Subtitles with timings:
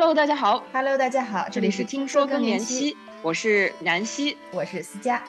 [0.00, 0.64] Hello，大家好。
[0.72, 5.22] Hello，大家好，这里是听说更年期，我是南希，我是思佳。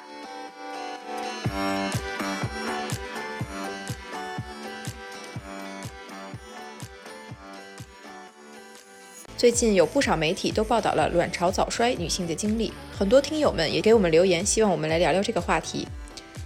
[9.35, 15.85] 最近有不少媒体都报道了卵巢早衰女性的经历，很多听友们也给我们留言，希望我们来聊聊这个话题。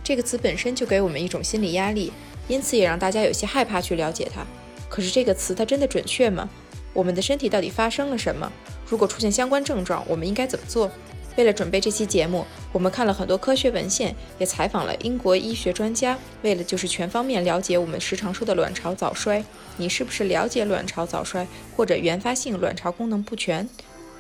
[0.04, 2.12] 这个词本身就给我们一种心理压力，
[2.48, 4.44] 因此也让大家有些害怕去了解它。
[4.90, 6.50] 可是这个词它真的准确吗？
[6.96, 8.50] 我们的身体到底发生了什么？
[8.88, 10.90] 如果出现相关症状，我们应该怎么做？
[11.36, 19.44] 为了准备这期节目，我们看了很多科学文献，也采访了英国医学专家，为了就是全方面了解我们时常说的卵巢早衰。
[19.76, 21.46] 你是不是了解卵巢早衰
[21.76, 23.68] 或者原发性卵巢功能不全？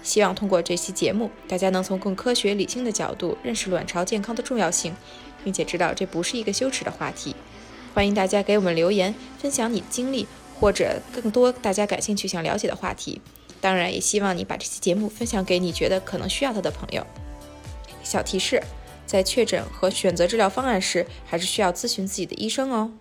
[0.03, 4.93] 希望通过这期节目，大家能从更科学理性的角度认识卵巢健康的重要性，
[5.41, 7.34] 并且知道这不是一个羞耻的话题。
[7.93, 10.27] 欢迎大家给我们留言，分享你的经历
[10.59, 13.21] 或者更多大家感兴趣想了解的话题。
[13.62, 17.05] 当然，也希望你把这期节目分享给你觉得可能需要它的朋友。
[18.04, 18.62] 小提示：
[19.05, 22.91] 在确诊和选择治疗方案时，还是需要咨询自己的医生哦。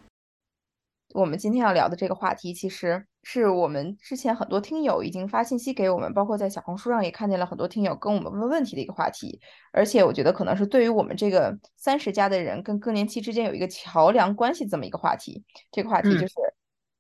[1.15, 9.39] 我们今天要聊的这个话题，其实是我们之前很多听友已经发信息给我们，包括在小红书上也看见了很多听友跟我们问问题的一个话题。
[9.73, 15.45] 而且我觉得可能是对于我们这个三十加的人跟更年期之间有一个桥梁关系这么一个话题。
[15.71, 16.34] 这个话题就是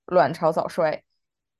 [0.06, 0.90] 卵巢早衰。
[0.90, 1.02] 嗯、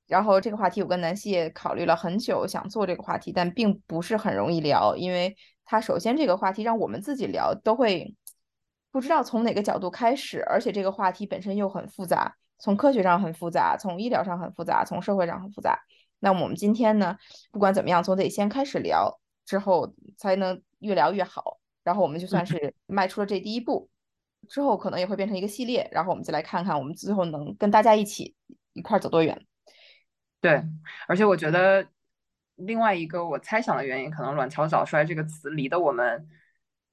[0.07, 8.15] 然后这个话题我跟南希也考虑了很久，想做这个话题，但并不是很容易聊，因为它首先这个话题让我们自己聊都会
[8.91, 12.37] 不知道从哪个角度开始，而且这个话题本身又很复杂。
[12.59, 15.79] 从科学上很复杂，从医疗上很复杂，从社会上很复杂。
[16.21, 17.17] 那么我们今天呢，
[17.51, 21.59] 不管怎么样，总得先开始聊，之后才能越聊越好。
[21.83, 23.91] 然后我们就算是迈出了这第一步，
[24.49, 25.89] 之后可能也会变成一个系列。
[25.93, 28.35] 然后我们再来看看，我们最后能跟大家一起
[28.73, 29.47] 一块走多远。
[30.41, 30.63] 对，
[31.09, 31.87] 而且我觉得
[32.57, 36.29] 另外一个我猜想的原因，可能“卵巢早衰”这个词离得我们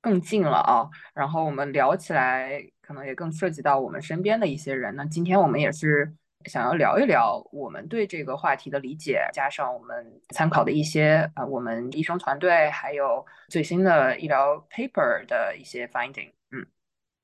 [0.01, 0.89] 更近了啊。
[1.13, 2.61] 然后我们聊起来。
[2.81, 4.93] 可能也更涉及到我们身边的一些人。
[4.97, 6.13] 那今天我们也是
[6.43, 16.33] 想要聊一聊我们对这个话题的理解，加上我们参考的一些啊、呃，我们医生团队还有最新的医疗 paper 的一些 finding。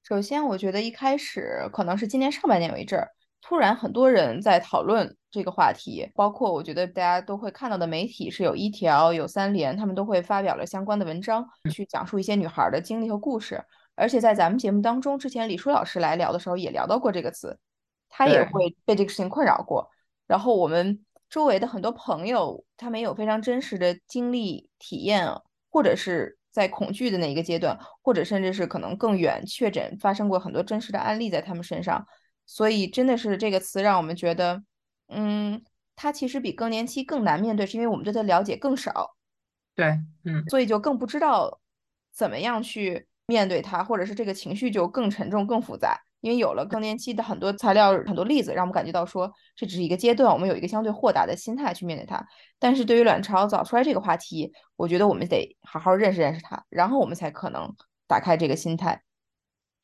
[0.10, 3.10] 嗯，首先我觉得一开始可能是今年上半年有一阵儿，
[3.42, 13.64] 突然很多人在讨论这个话题，包括我觉得大家都会看到的媒体是有一条、有三联，他们都会发表了相关的文章，去讲述一些女孩的经历和故事。
[13.96, 17.58] 而且在咱们节目当中，之前李舒老师来聊的时候也聊到过这个词，
[18.10, 19.90] 他也会被这个事情困扰过。
[20.28, 25.28] 然后我们周围的很多朋友，他们也有非常真实的经历、体验，
[25.72, 32.04] 或者是在恐惧的那一个阶段，或者甚至是可能更远确诊发生过很多真实的案例在他们身上。
[32.48, 34.64] 所以真的是这个词让我们觉得，
[35.10, 35.64] 嗯，
[35.96, 39.16] 它其实比更年期更难面对，是因为我们对它了解更少。
[39.76, 41.60] 对，嗯，所以就更不知道
[42.12, 43.08] 怎么样去。
[43.30, 52.26] 面对它，或者是这个情绪就更沉重、更复杂，因为有了更年期的很多材料、很多例子，让我们感觉到说这只是一个阶段，我们有一个相对豁达的心态去面对它。
[52.60, 57.76] 但是对于卵巢早衰这个话题，我觉得我们得好好认识认识它，然后我们才可能
[58.08, 59.02] 打开这个心态。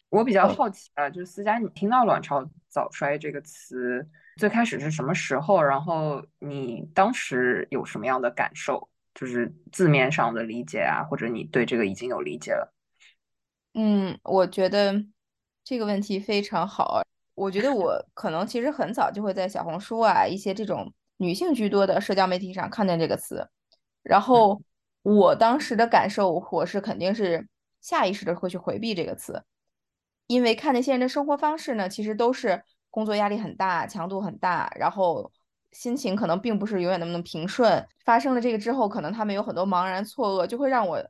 [0.10, 4.08] 我比较好奇啊，就是思佳，你听到卵巢早衰这个词
[4.38, 5.62] 最开始是什么时候？
[5.62, 8.90] 然后你当时有什么样的感受？
[9.16, 12.74] 就是字面上的理解啊，或者你对这个已经有理解了？
[13.76, 15.06] 嗯，我觉得
[15.64, 17.02] 这个问题非常好。
[17.36, 23.48] 我觉得我 可能其实很早就会在小红书啊一些这种女性居多的社交媒体上看见这个词，
[24.04, 24.62] 然后
[25.02, 27.48] 我当时的感受，我是肯定是
[27.82, 29.44] 下意识的会去回避这个词，
[30.28, 35.32] 因为看那些人的生活方式呢，其实都是工作压力很大、强度很大，然后
[35.72, 37.84] 心情可能并不是永远那么平顺。
[38.06, 41.04] 发生了这个之后，可能他们有很多茫然错愕，就会让我。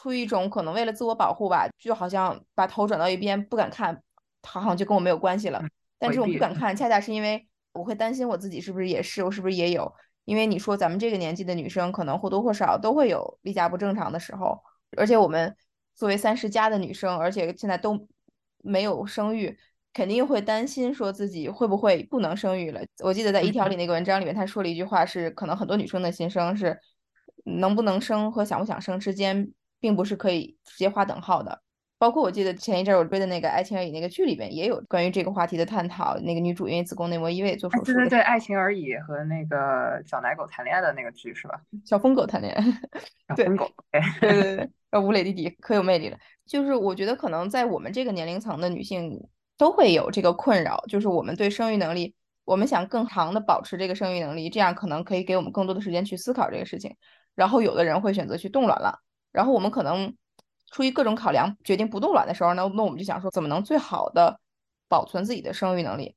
[0.00, 4.00] 出于一种可能为了自我保护吧，就好像把头转到一边不敢看，
[4.42, 5.60] 好像就跟我没有关系了。
[5.98, 9.92] 但这种不敢看，恰恰是因为我会担心我自己是不是也是，我是不是也有？
[10.24, 14.62] 因为你说咱们这个年纪的女生，可能或多或少都会有例假不正常的时候，
[14.96, 15.56] 而且我们
[15.96, 18.06] 作为三十加的女生，而且现在都
[18.62, 19.58] 没有生育，
[19.92, 22.80] 肯定会担心说自己会不会不能生育了。
[23.02, 26.78] 我记得在一条里那个文章里面，他说了一句话是，可能很多女生的心声是，
[27.44, 29.50] 能不能生和想不想生之间。
[29.80, 31.60] 并不是可以直接划等号的，
[31.98, 36.16] 包括我记得前一阵我追的那个《爱情而已》那个剧里边也有关于这个话题的探讨。
[36.18, 41.60] 那个女主因为子宫内膜异位做手术，对对对，《爱情而已》和那个小奶狗谈恋爱的那个剧是吧？
[41.84, 42.62] 小疯狗谈恋爱，
[43.36, 43.68] 小疯狗，
[44.20, 46.18] 对对对，呃，吴磊弟弟可有魅力了。
[46.46, 49.20] 就是我觉得可能在我们这个年龄层的女性
[49.56, 52.14] 都会有这个困扰，就是我们对生育能力
[52.44, 56.96] 我们想更长的保持这个生育能力，这样可能可以给我们更多的时间去思考这个事情。
[57.34, 58.98] 然后有的人会选择去冻卵了，
[59.32, 60.14] 然后我们可能
[60.70, 64.40] 出于各种考量决定不冻卵的时候呢，那我们就想说怎么能最好的
[64.88, 66.14] 保存自己的生育能力。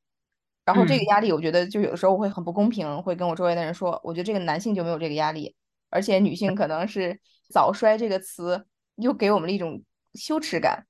[0.63, 5.56] 然后这个压力，我觉得就有的时候会很不公平，会跟我周围的人说，我觉得这个男性就没有这个压力，
[5.90, 7.19] 而且女性可能是
[7.50, 8.66] 早衰这个词
[8.96, 9.81] 又给我们了一种
[10.14, 10.86] 羞耻感。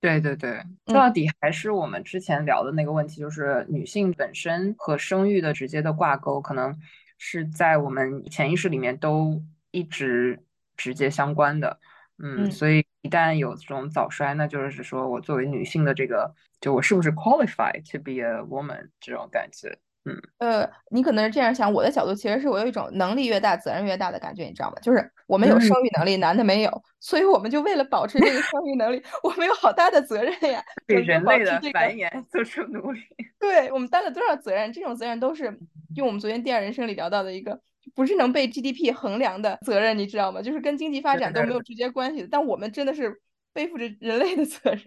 [0.00, 6.72] 对对对，说到底还是我们之前聊的那个问题，就是女性本身和生育的直接的挂钩，可能
[7.18, 9.42] 是在我们潜意识里面都
[9.72, 10.40] 一直
[10.78, 11.78] 直接相关的。
[12.20, 19.78] 嗯，所以一旦有这种早衰，那就是说我作为女性的这个，就我是不是 qualified to be a woman 这种感觉。
[20.04, 24.76] 嗯，呃，你可能是这样想，我的角度其实是我有一种能力越大责任越大的感觉，你知道吗？
[24.80, 33.00] 就是我们有生育能力，男的没有，所以我们就为了保持这个生育能力，我们有好大的责任呀，对人类的繁衍 做出努力。
[33.38, 34.72] 对我们担了多少责任？
[34.72, 35.56] 这种责任都是
[35.94, 37.60] 用我们昨天第二人生里聊到的一个，
[37.94, 40.40] 不是能被 GDP 衡量的责任，你知道吗？
[40.42, 43.20] 就是跟经济发展都没有直接关系的，但我们真的是。
[43.54, 44.84] 背负着人类的责任，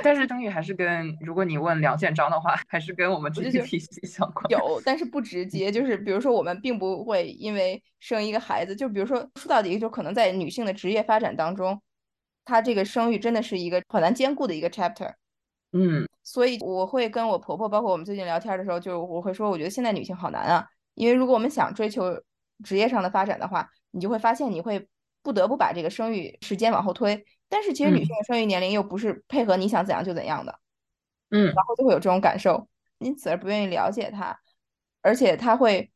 [0.00, 4.48] 但是生育还是跟如果你问梁建章的话，还是跟我们经济体系相关。
[4.48, 5.72] 有，但是不直接。
[5.72, 11.82] 就是比如说，我们并不会因为生一个孩子，就比如说说到底，就可能在女性的职业发展当中，
[12.44, 15.12] 她这个生育真的是一个很难兼顾的一个 chapter。
[15.72, 20.64] 嗯，所以我会跟我婆婆，包括我们最近聊天的时候，就我会说，我觉得现在女性好难啊，
[20.94, 22.04] 因为如果我们想追求
[22.62, 24.88] 职业上的发展的话，你就会发现你会
[25.22, 27.24] 不得不把这个生育时间往后推。
[27.48, 30.58] 但是其实女性的生育年龄又不是配合你想怎样就怎样的，
[31.30, 32.66] 嗯，然后就会有这种感受，
[32.98, 34.38] 因此而不愿意了解它，
[35.02, 35.90] 而且它会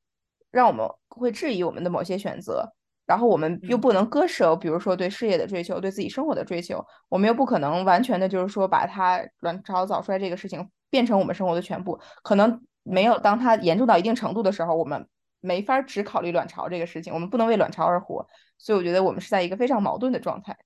[0.50, 2.74] 让我们会质疑我们的某些选择，
[3.06, 15.08] 然后我们又不能割舍，比如说对事业的追求，对自己生活的追求，我们又不可能完全的就是说把它卵巢早衰这个事情变成我们生活的全部，可能没有当它严重到一定程度的时候，我们
[15.46, 18.26] 没法只考虑卵巢这个事情，我们不能为卵巢而活，
[18.58, 20.56] 所以我觉得我们是在一个非常矛盾的状态。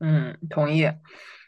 [0.00, 0.90] 嗯，同意。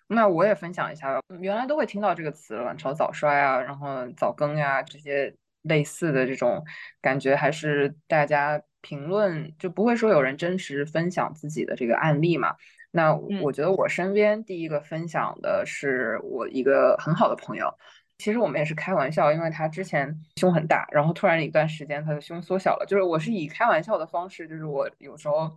[0.07, 1.21] 那我也分享一下吧。
[1.41, 6.65] 原来都会听到这个词“卵巢早衰”啊，然后早更呀，这些类似的这种
[7.01, 12.55] 感觉，还是大家评论就不会说有人真实分享自己的这个案例嘛？
[12.93, 17.73] 那我觉得我身边第一个分享的是我一个很好的朋友。
[18.21, 22.87] 其实我们也是开玩笑，因为他之前胸很大，然后突然一段时间他的胸缩小了。
[22.87, 25.51] 就是我是以开玩笑的方式，就是我有时候。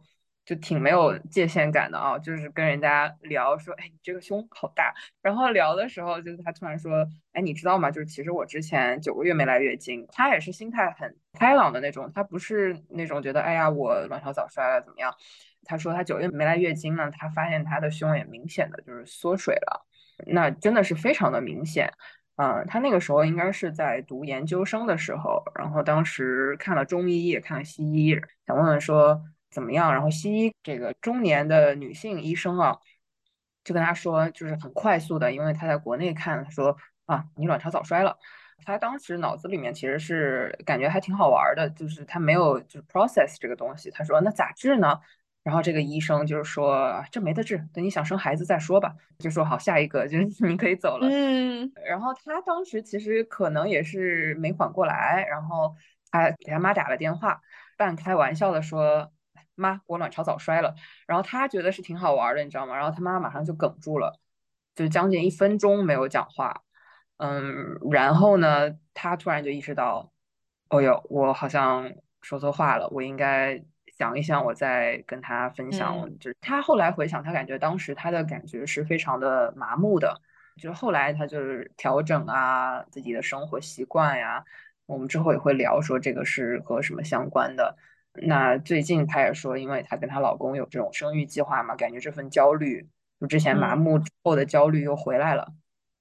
[0.46, 4.94] 就挺没有界限感的啊，就是跟人家聊说，哎，你这个胸好大。
[5.22, 7.90] 然后聊的时候，就是他突然说，哎，你知道吗？
[7.90, 10.06] 就是其实我之前九个月没来月经。
[10.12, 15.16] 他也是心态很开朗的那种，他不是那种觉得，哎呀，我卵巢早衰了怎么样？
[15.64, 19.86] 他说他九月没来月经呢，他发现他的胸也明显的就是缩水了，
[20.28, 21.90] 那真的是非常的明显。
[22.36, 29.24] 嗯，他那个时候应该是在读研究生的时候，然后当时看了中医也看了西医，想问问说。
[29.54, 29.94] 怎么样？
[29.94, 32.76] 然后西医这个中年的女性医生啊，
[33.64, 36.76] 就跟他说，就是很快速的，因为他在国内看，他说
[37.06, 38.18] 啊，你卵巢早衰了。
[38.66, 43.92] 他当时脑子里面其实是感觉还挺好玩的，就是他没有就是 process 这个东西。
[43.92, 45.00] 他说那咋治呢？
[45.44, 48.94] 然后这个医生就是说这没得治，等你想生孩子再说吧。
[49.20, 51.08] 就说好，下一个 就是你可以走了。
[51.10, 51.72] 嗯。
[51.86, 55.76] 然后他当时其实可能也是没缓过来，然后
[56.10, 57.42] 他给他妈打了电话，
[57.78, 59.12] 半开玩笑的说。
[59.56, 60.74] 妈，我卵巢早衰了，
[61.06, 62.76] 然后他觉得是挺好玩的，你知道吗？
[62.76, 64.20] 然后他妈马上就哽住了，
[64.74, 66.64] 就将近一分钟没有讲话。
[67.18, 70.12] 嗯，然后呢，他突然就意识到，
[70.70, 73.64] 哦哟，我好像说错话了，我应该
[73.98, 76.10] 想一想，我再跟他分享。
[76.20, 80.22] 就是他后来回想，他感觉当时他的感觉是非常的麻木的。
[80.58, 84.44] 就是后来他就是调整啊自己的生活习惯呀，
[84.86, 87.76] 我们之后也会聊说这个是和什么相关的。
[88.14, 92.88] 那最近她也说，因为她跟她老公有这种生育计划嘛，感觉这份焦虑，
[93.20, 95.52] 就之前麻木之后的焦虑又回来了。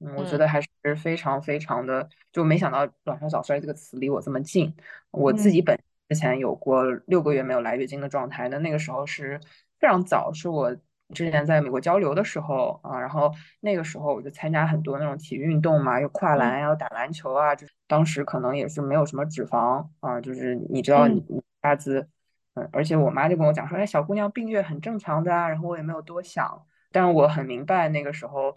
[0.01, 4.75] 嗯，我觉得还是非常非常的，就没想到卵巢早衰这个词离我这么近。
[5.11, 5.75] 我自己本
[6.13, 9.41] 之前有过六个月没有来月经的状态，那那个时候是
[9.79, 10.77] 非常早，是我
[11.15, 21.25] 之前在美国交流的时候啊，然后那个时候我就参加很多那种体育运动嘛，又跨栏呀，又打篮球啊，就是当时可能也是没有什么脂肪啊，就是你知道你。
[21.63, 22.09] 八字，
[22.55, 25.49] 嗯，而且我妈就跟我讲说，哎，小姑娘病月很正常的啊。
[25.49, 28.53] 然后我也没有多想，但是我很明白那个时候，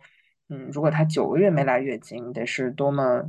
[0.49, 3.23] 嗯，如果她九个月没来月经，得是多么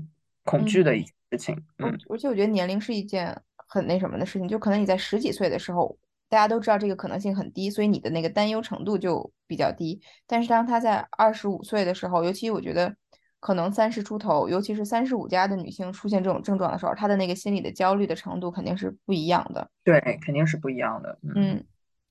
[0.44, 1.62] 恐惧的一件事情。
[1.76, 5.96] 嗯，而且我觉得年龄是一件很那什么的事情，就可能你在十几岁的时候，
[6.28, 10.00] 大家都知道这个可能性很低，所以你的那个担忧程度就比较低。
[10.26, 12.96] 但是当她在二十五岁的时候，尤其我觉得。
[13.38, 19.70] 可能三十出头，尤其是三十五加的女性出现这种症状的时候，她的那个心理的焦虑的程度肯定是不一样的。
[19.84, 21.16] 对，肯定是不一样的。
[21.36, 21.62] 嗯，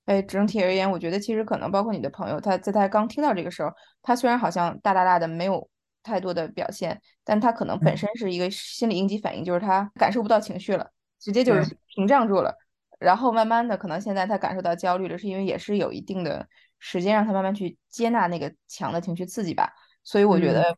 [0.06, 3.70] 哎，整体而言，我觉得其实可能包括你的朋友，他在他刚听到这个时候，
[4.00, 5.68] 他虽然好像大大大的没有
[6.02, 12.56] 太多的表现，但他可能本身是一个心理应激反应，就是他感受不到情绪了，直接就是屏障住了。
[12.98, 19.72] 然后慢慢的，可能现在他感受到焦虑了，是因为也是有一定的时间让他慢慢去接纳那个强的情绪刺激吧。
[20.02, 20.76] 所以我觉得。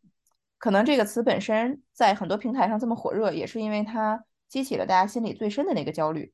[0.60, 6.32] 可能这个词本身在很多平台上这么火热，也是因为它激起了大家心里最深的那个焦虑。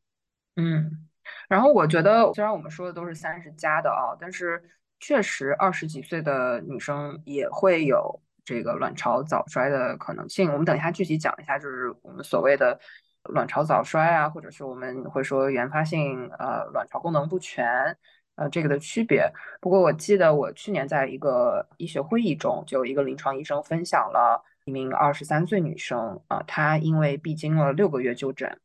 [0.56, 1.06] 嗯，
[1.46, 4.62] 然后我觉得，虽然我们说的都是三十加的啊，但是
[4.99, 10.50] 确实二十几岁的女生也会有这个卵巢早衰的可能性。
[10.50, 12.80] 我们等一下具体讲一下，就是我们所谓的
[13.25, 17.97] 卵巢早衰啊，或者是我们会说原发性呃卵巢功能不全。
[18.37, 19.33] 呃，这个的区别。
[19.61, 28.61] 不过我记得我去年在一个医学会议中，就有一个临床医生分享了一名二十三岁女生啊，她因为闭经了六个月就诊，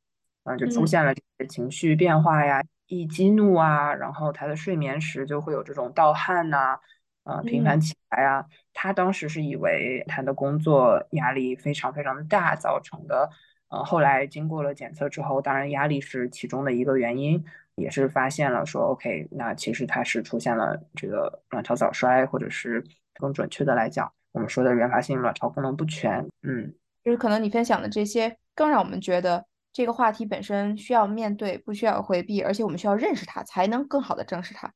[0.46, 6.80] 嗯，就出现了这情绪变化呀，易激怒啊，然后她的睡眠时就会有这种盗汗呐，
[7.24, 8.44] 啊，频繁起来啊。
[8.74, 13.30] 她当时是以为她的工作压力非常非常的大造成的，
[13.70, 17.44] 呃，后来经过了检测之后，当然压力是其中的一个原因。
[17.76, 22.84] 也是发现了说，OK，那其实它是出现了这个卵巢早衰，或者是
[23.14, 26.28] 更准确的来讲，我们说的原发性卵巢功能不全。
[26.42, 26.74] 嗯，
[27.06, 34.70] 就是可能你分享的这些，更让我们觉得这个话题本身需要面对，不需要回避，而且我们需要认识它，才能更好的正视它。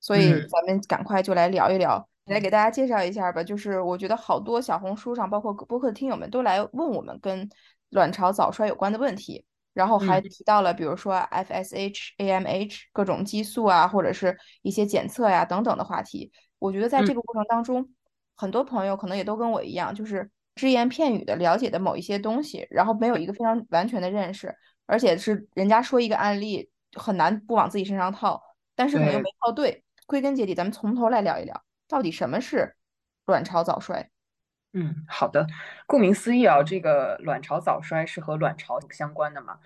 [0.00, 3.44] 所以咱们赶快就来聊一聊，来给大家介绍一下吧。
[3.44, 7.46] 就是我觉得好多小红书上，包括播客的听友们都来问我们跟
[7.90, 9.44] 卵巢早衰有关的问题。
[9.72, 16.32] 然后还提到了，比如说 FSH、AMH 各种激素啊，或者是一些检测呀等等的话题。
[16.58, 17.86] 我觉得在这个过程当中，
[18.36, 28.42] 很多朋友可能也都跟我一样，就是只言片语的了解的某一些东西，然后没有一个非常完全的认识，而且是人家说一个案例，很难不往自己身上套，
[28.74, 29.84] 但是可能又没套对。
[30.06, 32.74] 归根结底，咱们从头来聊一聊，到底什么是
[33.26, 34.08] 卵巢早衰？
[34.78, 35.46] 嗯，好的。
[35.86, 39.58] 顾名思义啊，这个卵巢早衰是和卵巢相关的嘛。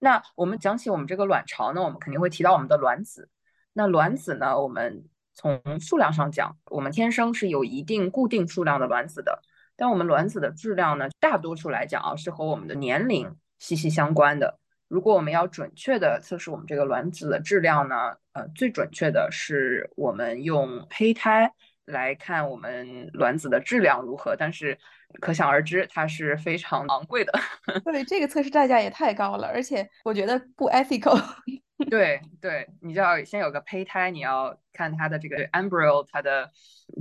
[0.00, 3.30] 那我们讲起我们这个卵巢呢，我们肯定会提到我们的卵子。
[3.72, 9.40] 那卵子呢，我们从数量上讲，我们天生是有一定固定数量的卵子的。
[9.76, 14.58] 但我们卵子的质量呢，大多数来讲啊，是和我们的年龄息息相关的。
[14.88, 21.54] 如果我们要准确的测试我们这个卵子的质量呢，呃，最准确的是我们用胚胎。
[21.88, 24.78] 来看我们卵子的质量如何，但是
[25.20, 27.32] 可想而知，它是非常昂贵的。
[27.84, 31.18] 对，这个测试代价也太高了，而且我觉得不 ethical。
[31.88, 36.50] 对对，你就要先有个胚胎，你要看它的这个 embryo 它的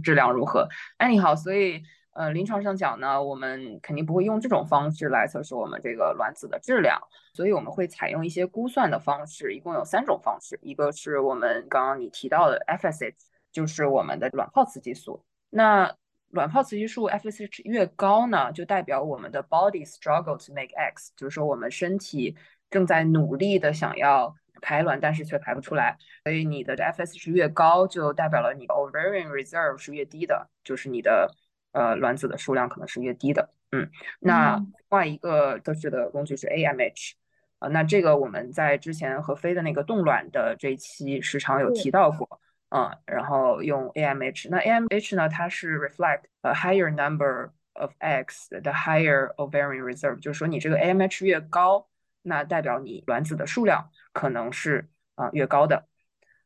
[0.03, 0.67] 质量如何。
[0.97, 1.81] 哎，你好，所以
[2.13, 7.01] 呃，临床上讲呢，我们肯定不会用这种方式来测试我们这个卵子的质量，
[7.33, 13.15] 所以我们会采用一些估算的方式，一共有三种方式，一个是我们刚刚你提到的 FSH。
[13.57, 15.25] 就是我们的卵泡雌激素。
[15.49, 15.91] 那
[16.29, 22.35] 卵泡雌激素 FSH 越高呢，就代表我们的 body struggle to make eggs，就是说我们身体
[22.69, 25.97] 正在努力的想要排卵，但是却排不出来。
[26.23, 31.33] 所以你的 FSH 越高，就代表了你 ovarian reserve 是越低的，就是你的
[31.71, 33.49] 呃卵子的数量可能是越低的。
[33.71, 37.13] 嗯，那另外一个测试的工具是 AMH，
[37.57, 42.39] 啊，那这个我们在之前和飞的那个冻卵的这一期时常有提到过。
[42.69, 45.29] 嗯，然后用 AMH，那 AMH 呢？
[45.29, 51.87] 它是 reflect a higher number of eggs，the higher ovarian reserve，就是说你这个 AMH 越高，
[52.23, 55.87] 那代表你卵子的数量可能是啊越高的。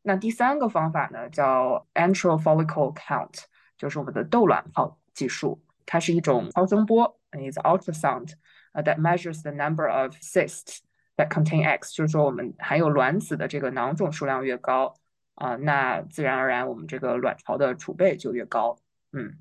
[0.04, 3.46] 那第三个方法呢，叫 antral follicle count，
[3.78, 8.34] 就是我们的窦卵泡计数，它是一种超声波，is ultrasound，
[8.74, 10.82] 呃，that measures the number of cysts
[11.18, 14.94] that contain eggs，就是说我们含有卵子的这个囊肿数量越高。
[15.41, 18.77] 啊，那自然而然，我们这个卵巢的储备就越高。
[19.12, 19.33] 嗯，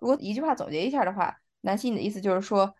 [0.00, 2.74] 如果一句话总结一下的话，南希，你的意思就是说，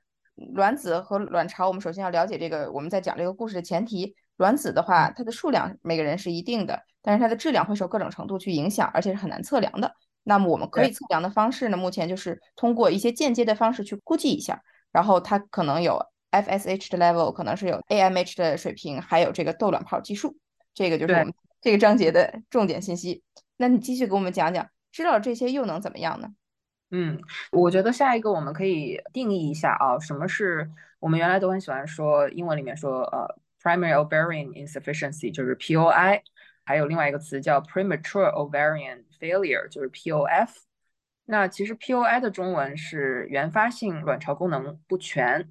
[0.54, 9.94] 卵子和卵巢，我们首先要了解这个，我们在讲这个故事的前提，卵子的话，它的数量每个人是一定的，但是它的质量会受各种程度去影响，而且是很难测量的。
[10.24, 20.36] 那么我们可以测量的方式呢，目前就是通过一些间接的方式去估计一下，然后它可能有 FSH 的 level，可能是有 AMH 的水平，还有这个窦卵泡计数，
[20.74, 21.32] 这个就是我们。
[21.64, 23.22] 这个章节的重点信息，
[23.56, 26.28] 那你继续给我们讲讲，知道这些又能怎么样呢？
[26.90, 27.18] 嗯，
[27.52, 33.26] 我觉得下一个我们可以定义一下啊，什么是我们原来都很喜欢说英文里面说呃
[33.62, 36.20] ，primary ovarian insufficiency 就是 POI，
[36.66, 40.50] 还有另外一个词叫 premature ovarian failure 就是 POF。
[41.24, 45.50] 那其实 POI 的中文是原发性卵巢功能不全。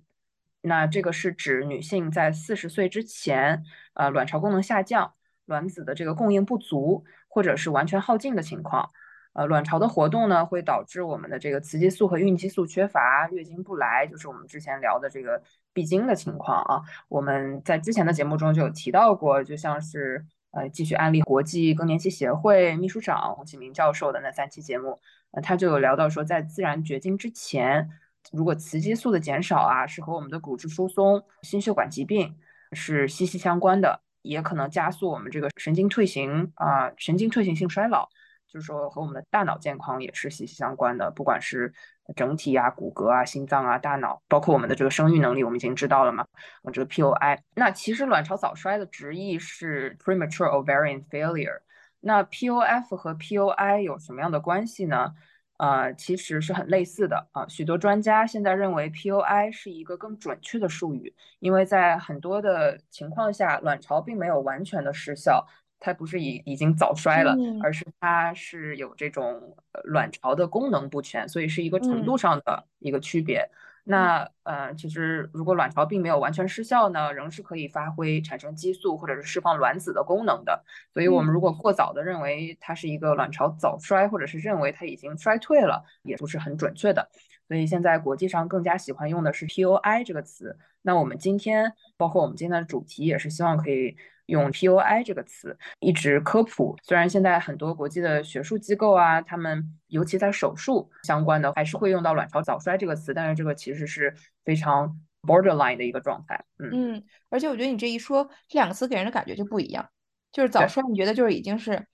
[0.61, 3.63] 那这个是指女性在四十岁之前，
[3.95, 8.89] 呃，卵巢功能下降，卵子的这个供应不足，或者是完全耗尽的情况。
[9.33, 15.41] 呃，卵巢的活动呢，会导致我们的这个雌激素和孕激素缺乏，月经不来，就是我们之前聊的这个
[15.73, 16.81] 闭经的情况啊。
[17.09, 24.99] 我们在之前的节目中就有提到过，就像是呃，继续安利国际更年期协会秘书长洪启明教授的那三期节目，
[25.31, 27.89] 呃，他就有聊到说，在自然绝经之前。
[28.31, 32.37] 如果雌激素的减少啊，是和我们的骨质疏松、心血管疾病
[32.71, 38.09] 是息息相关的，也可能加速我们这个神经退行啊，神经退行性衰老，
[38.47, 41.11] 就是说和我们的大脑健康也是息息相关的。
[41.11, 41.71] 不管是
[42.15, 46.25] 整体啊、骨骼啊、心脏啊、大脑，包括我们的这个生育能力，我们已经知道了嘛。
[46.63, 51.59] 我这个 POI，那其实卵巢早衰的直译是 premature ovarian failure。
[51.99, 55.13] 那 POF 和 POI 有什么样的关系呢？
[55.57, 57.47] 呃，其实是很类似的啊。
[57.47, 65.45] 许多专家现在认为 POI 是一个更准确的术语，因为在很多的情况下，卵巢并没有完全的失效，
[65.79, 69.55] 它不是已已经早衰了，而是它是有这种
[69.85, 73.49] 卵巢的功能不全，所以是一个程度上的一个区别。
[73.85, 80.63] 那呃，其实如果卵巢并没有完全失效呢，仍是可以发挥产生激素或者是释放卵子的功能的。
[80.93, 87.09] 所以，我们如果过早的认为它是一个卵巢早衰，或者是认为它已经衰退了，也不是很准确的。
[87.47, 90.57] 所以现在国际上更加喜欢用的是 POI 这个词。
[90.81, 93.97] 那我们今天，包括我们今天的主题，也是希望可以。
[94.27, 104.15] 用 POI 这个词一直科普，虽然现在很多国际的学术机构啊，他们尤其在手术相关的，还是会用到卵巢早衰这个词，但是这个其实是
[104.45, 106.43] 非常 borderline 的一个状态。
[106.59, 109.89] 嗯嗯，而且我觉得你这一说，这两个词给人的感觉就不一样。
[110.31, 111.85] 就是早衰，你觉得就是已经是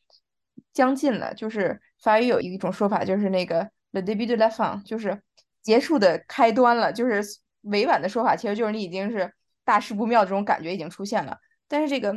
[0.71, 5.21] 将近了，就是法语有一种说法，就是那个 the début de la fin，就是
[5.61, 6.93] 结束的开端了。
[6.93, 7.21] 就是
[7.63, 9.33] 委婉的说法，其实就是你已经是
[9.65, 11.37] 大事不妙这种感觉已经出现了。
[11.69, 12.13] 但是这个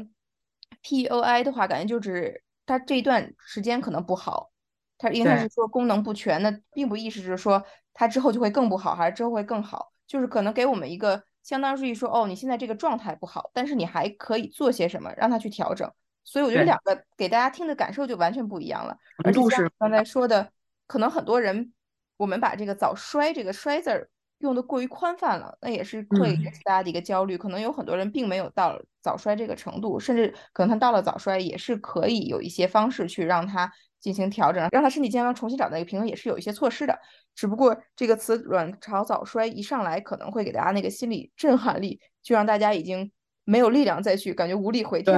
[0.82, 4.50] POI 的话，感觉就是它这一段时间可能不好，
[4.98, 15.88] 它因为它是说功能不全，那并不意思是说它之后就会更不好，还是之后会更好，就是可能给我们一个相当于说，哦，你现在这个状态不好，但是你还可以做些什么让它去调整。
[16.24, 18.96] 所以我觉得两个给大家听的感受就完全不一样了。
[19.24, 20.50] 而且像刚才说的，
[20.86, 21.72] 可能很多人
[22.16, 24.08] 我们把这个早衰这个衰字儿。
[24.42, 27.38] 用的过于宽泛了，那也是会引起大家的一个焦虑。
[27.38, 36.98] 可能有很多人并没有到早衰这个程度，甚至可能他到了早衰，也是可以有一些方式去让他进行调整，让他身体健康重新找到一个平衡，也是有一些措施的。
[37.34, 43.10] 只不过这个词“卵巢早衰”一上来，可能会给大家那个心理震撼力，就让大家已经
[43.44, 45.16] 没有力量再去感觉无力回天。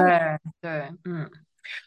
[0.60, 1.30] 对对，嗯。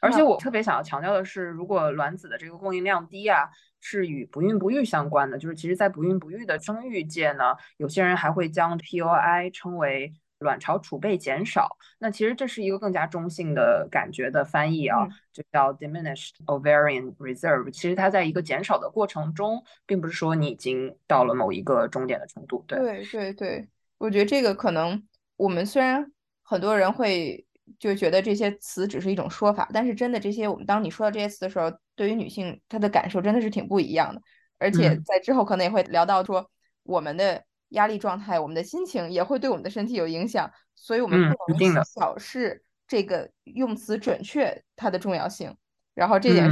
[0.01, 3.47] 而且我特别想要强调的是，如果卵子的这个供应量低啊。
[3.79, 11.77] 是与不孕不育相关的，就是其实，在不孕不育的生育界呢，有些人还会将 POI 称为卵巢储备减少。
[11.99, 17.71] 那其实这是一个更加中性的感觉的翻译啊，就叫 diminished ovarian reserve。
[17.71, 22.63] 其实它在一个减少的过程中，并不是说你已经到了某一个终点的程度。
[22.67, 26.11] 对对对对，我觉得这个可能我们虽然
[26.43, 27.43] 很多人会。
[27.79, 34.21] 就觉得这些词只是一种说法，但是真的这些，我们当你说到这些词的时候，对于女性她的感受真的是挺不一样的。
[34.57, 36.49] 而且在之后可能也会聊到说，
[36.83, 45.53] 我们的压力状态、我们的心情也会对我们的身体有影响，所以我们不能小视这个用词准确它的重要性。
[45.93, 46.49] 然后这点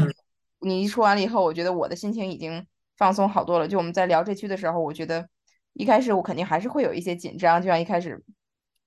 [0.59, 3.67] 你一说完了以后，我觉得我的心情已经放松好多了。
[3.67, 5.29] 就我们在聊这区的时候，我觉得
[5.71, 8.21] 一开始我肯定还是会有一些紧张，就像一开始。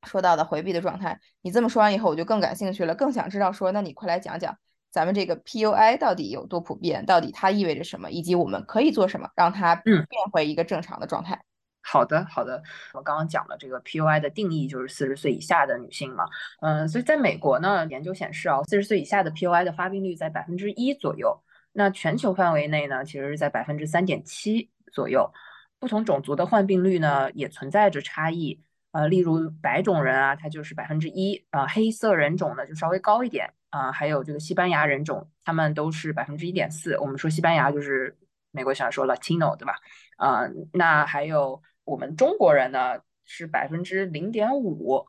[0.07, 4.57] 说到的回避的状态，你这么说完以后，我就更感兴趣了，更想知道说，那你快来讲讲
[4.91, 11.41] 咱们这个 PUI 到底有多普遍，到底它意味着什么，以及我们可以做什么让它变回一个正常的状态。
[11.81, 16.25] 好的，好的，我刚刚讲了这个 PUI 的定义，就是四十岁以下的女性嘛，
[16.61, 25.33] 嗯，所以在美国呢，研究显示啊，四十岁以下的 PUI 的发病率在百分之一左右，那全球范围内呢，其实是在百分之三点七左右，
[25.79, 28.61] 不同种族的患病率呢，也存在着差异。
[28.91, 36.99] 呃，例如白种人啊，他就是百分之一啊，黑色人种呢就稍微高一点啊，还有这个西班牙人种，他们都是百分之一点四。
[36.99, 38.17] 我们说西班牙就是
[38.51, 39.75] 美国想说 Latino 对吧？
[40.17, 45.07] 啊，那还有我们中国人呢是百分之零点五，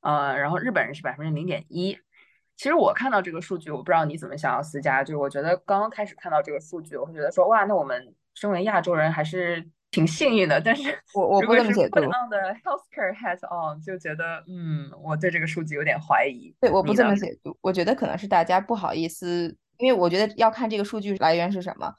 [0.00, 1.98] 呃，然后日本人是百分之零点一。
[2.56, 9.68] 其实我看到这个数据，我不知道你怎么想，思佳，就是我觉得刚刚开始看到这个数据，我会觉得说哇，那我们身为亚洲人还是。
[9.92, 12.00] 挺幸运的，但是我我不这么解读。
[12.00, 12.08] 的
[12.64, 16.52] healthcare has on 就觉得，嗯，我对这个数据有点怀疑。
[16.60, 17.56] 对，我不这么解读。
[17.60, 21.94] 我觉得可能是大家不好意思，因为我觉得要看这个数据来源是什么。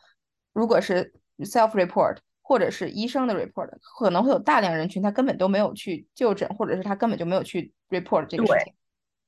[0.54, 8.74] 如果是 self report，或者是医生的 report，可能会有大量人群他根本都没有去就诊，或者是他根本就没有去 report 这个事情。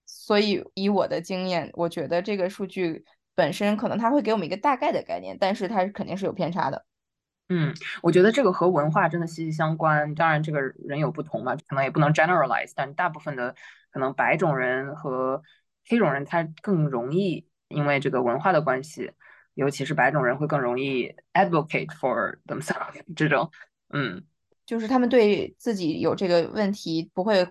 [0.07, 6.83] 所以以我的经验，我觉得这个数据本身可能它会给我们一个大概的概念，但是它肯定是有偏差的。
[7.49, 10.13] 嗯，我觉得这个和文化真的息息相关。
[10.15, 13.55] 当然，这个人有不同嘛，可能也不能 generalize，但大部分的
[13.91, 15.41] 可能白种人和
[15.87, 19.11] 黑种人他更容易因为这个文化的关系。
[19.53, 23.49] 尤其是白种人会更容易 advocate for themselves 这种，
[23.93, 24.21] 嗯，
[24.65, 27.47] 就是他们对自己有这个问题不会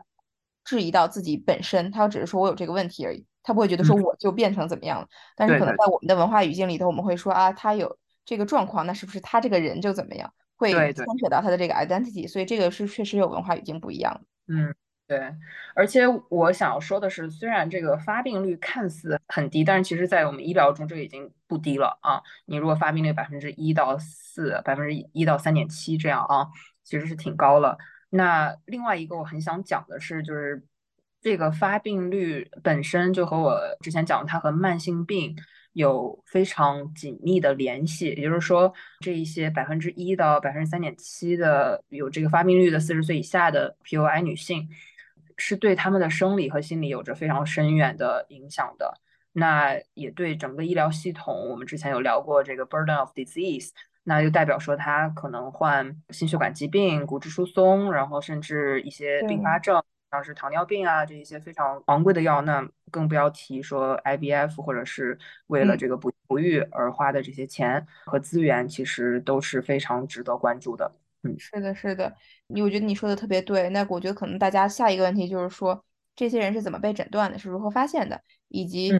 [0.64, 5.08] 质疑到自己本身，他只是说我有这个问题而已，他不会觉得说我就变成怎么样了。
[5.34, 10.32] 但是可能在我们的文化语境里头，我们会说啊，他有这个状况，那是不是他这个人就怎么样？
[10.56, 14.54] 会牵扯到他的这个 identity，所以这个是确实有文化语境不一样的。
[14.54, 14.74] 嗯。
[15.06, 15.20] 对，
[15.74, 22.22] 而且我想要说的是，虽然这个发病率看似很低，但是其实，在我们医疗中，这个已经不低了啊。
[22.46, 26.48] 你如果发病率百分之一到四，百分之一到三点七这样啊，
[26.84, 27.76] 其实是挺高了。
[28.08, 30.64] 那另外一个我很想讲的是，就是
[31.20, 35.36] 这个发病率本身就和我之前讲，它和慢性病
[35.74, 38.06] 有非常紧密的联系。
[38.06, 44.68] 也就是说，这一些百分之一到百分之三点七的有这个发病率的四十岁以下的 POI 女性。
[45.36, 48.94] 是对他们的生理和心理有着非常深远的影响的，
[49.32, 51.50] 那也对整个医疗系统。
[51.50, 53.70] 我们之前有聊过这个 burden of disease，
[54.04, 59.82] 那就代表说她可能患心血管疾病、骨质疏松，然后甚至一些并发症，
[60.14, 62.40] 像是糖尿病啊这一些非常昂贵的药。
[62.42, 70.90] 那更不要提说 IVF 或者是为了这个不不育而花的这些钱和资源，其实都是非常值得关注的。
[71.24, 72.14] 嗯，是的，是的，
[72.46, 73.68] 你我觉得你说的特别对。
[73.70, 78.92] 那我觉得可能大家下一个问题就是说，这些人是怎么被诊断的，是如何发现的，以及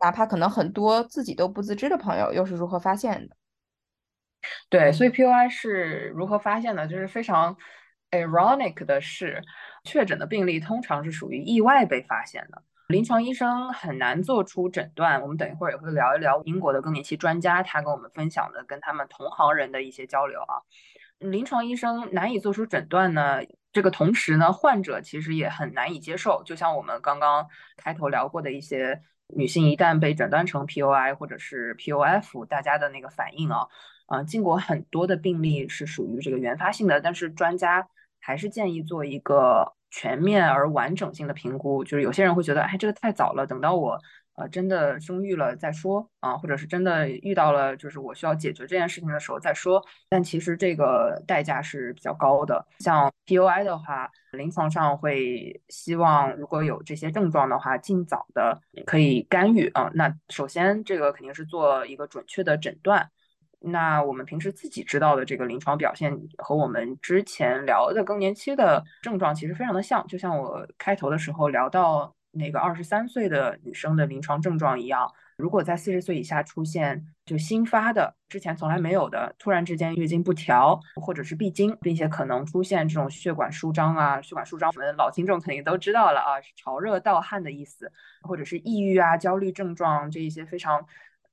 [0.00, 3.36] 哪怕可能很多自己都不自知的朋友又是如何发现的。
[4.68, 6.86] 对，所以 POI 是如何发现的？
[6.86, 7.56] 就是非常
[8.10, 9.42] ironic 的是，
[9.84, 15.20] 确诊的病例通常是属于意外被发现的，临床医生很难做出诊断。
[15.22, 20.62] 我们等一会儿也会聊一聊英国的更年期专家他跟我们分享的跟他们同行人的一些交流啊。
[21.18, 23.40] 临床医生难以做出诊断呢，
[23.72, 26.42] 这个同时呢，患者其实也很难以接受。
[26.44, 33.66] 就像我们刚刚开头聊过的一些女性，一旦被诊断成 POI 或者是 POF，大家的那个反应啊，
[34.06, 37.86] 啊，尽管很多的病例是属于这个原发性的，但是专家
[38.20, 41.82] 还是建议做一个全面而完整性的评估。
[41.82, 43.98] 就是有些人会觉得，哎，这个太早了，等到我。
[44.36, 49.84] 呃，真的生育了再说啊，或者是真的遇到了，就是我需要解决这件事情的时候再说。
[50.08, 52.64] 但其实这个代价是比较高的。
[52.78, 59.90] 像 POI 的话，临床上会希望如果有这些症状的话，尽早的可以干预啊。
[59.92, 63.10] 那首先这个肯定是做一个准确的诊断。
[63.60, 72.14] 那我们平时自己知道的这个临床表现和我们之前聊的更年期的症状其实非常的像，就像我开头的时候聊到。
[72.32, 75.04] 那个二十三岁的女生的临床症状一样，
[75.36, 87.90] 如果在四十岁以下出现就新发的、之前从来没有的，突然之间月经不调，或者是闭经，并且可能出现这种血管舒张啊，血管舒张，我们老听众肯定都知道了啊，是潮热盗汗的意思，
[88.22, 90.86] 或者是抑郁啊、焦虑症状这一些非常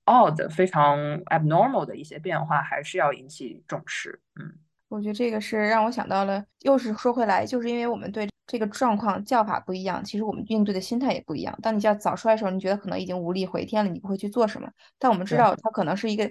[0.07, 4.19] odd、非常 abnormal 的一些变化，还是要引起重视。
[4.39, 4.51] 嗯，
[4.89, 8.27] 我觉得这个是让我想到了，又是说回来，就是因为我们对。
[8.49, 11.53] 这个状况叫法不一样，其实我们应对的心态也不一样。
[11.61, 14.71] 当你叫早衰的时候，你觉得可能已经无力回天了，你不会去做什么。
[14.97, 16.23] 但我们知道它可能是一个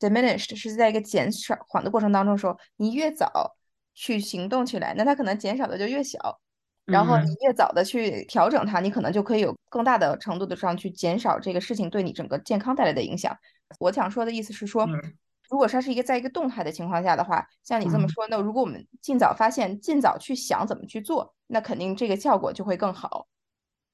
[0.00, 3.56] diminished，是在一个减少缓的过程当中的时候，你越早
[3.94, 6.40] 去行动起来，那它可能减少的就越小。
[6.90, 13.36] 然后你越早的去调整它，你可能就可以有更大的程度的上去减少这个事情对你整个健康带来的影响。
[13.78, 14.88] 我想说的意思是说。
[15.50, 23.26] 如果它是一个在一个动态的情况下的话，像你这么说，那如果我们尽早发现，尽早去想怎么去做，那肯定这个效果就会更好。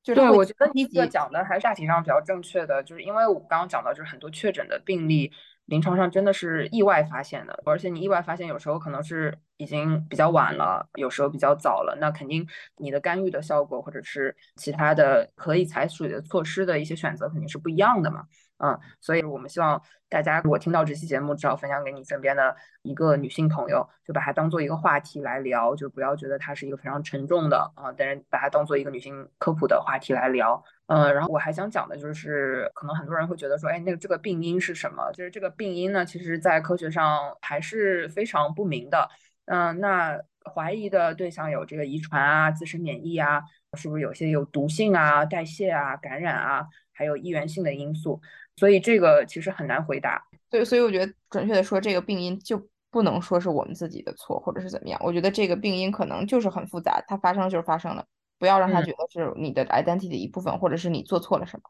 [0.05, 5.33] 对，我觉得你这个讲的还是大体上比较正确的，就是因为我刚刚讲到，就是很多确诊的病例，
[5.66, 18.24] 临床上真的是意外发现的，而且你意外发现有时候可能是已经比较晚了，有时候比较早了，那肯定你的干预的效果或者是其他的可以采取的措施的一些选择肯定是不一样的嘛。
[18.59, 30.62] 嗯，所以我们希望大家如果听到这期节目，至少分享给你身边的一个女性朋友，就把它当做一个话题来聊，就不要觉得它是一个非常沉重的啊，但是把它当做一个女性科普的话题来聊。
[30.87, 35.11] 嗯，然后我还想讲的就是，可能很多人会觉得说，哎，那个这个病因是什么？
[35.12, 39.09] 就是这个病因呢，其实在科学上还是非常不明的。
[39.47, 40.19] 嗯，那
[40.55, 43.42] 怀疑的对象有这个遗传啊、自身免疫啊，
[43.75, 48.21] 是不是有些有毒性啊、代谢啊、感染啊，还有易源性的因素。
[48.57, 50.23] 所以这个其实很难回答。
[50.51, 55.01] 对，所以我觉得准确的说，这个病因就不能说是我们自己的错或者是怎么样。
[55.03, 58.05] 我觉得这个病因可能就是很复杂，它发生就是发生了，
[58.38, 61.62] 不要让他觉得是你的 identity 的一部分，或者是你做错了什么。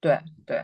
[0.00, 0.62] 对对。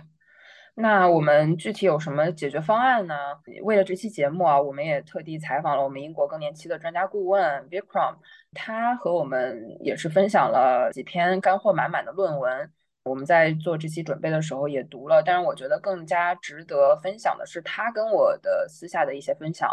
[0.75, 3.15] 那我们具体有什么解决方案呢？
[3.63, 8.17] 为了这期节目啊，我们也特地采访了我们英国更年期的专家顾问 Vikram，
[8.55, 12.71] 他和我们也是分享了几篇干货满满的论文。
[13.05, 19.71] 我们在做这期准备的时候也读了，但是我觉得更加值得分享的是他跟我的私下的一些分享，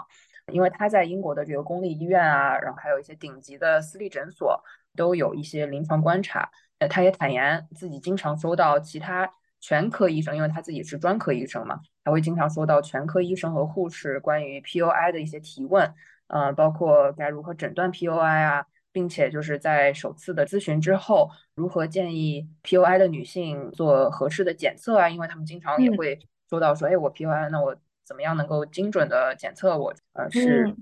[0.51, 4.63] 因为他在英国的这个公立医院啊，然后还有一些顶级的私立诊所
[4.95, 6.49] 都有一些临床观察。
[6.79, 9.31] 呃，他也坦言自己经常收到其他。
[9.61, 15.93] 全科医生，因为他自己是专科医生嘛，他会经常收到全科医生和护士关于 POI 的一些提问，
[16.27, 30.75] 呃，包括该如何诊断 POI 啊，并且就是在首次的咨询之后，如何建议 POI 的女性做合适的检测啊，因为他们经常也会说到说，哎，我 POI，那我怎么样能够精准的检测我，呃，是